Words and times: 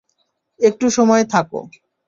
একটু 0.59 0.85
সময় 0.89 1.23
থাক। 1.25 1.47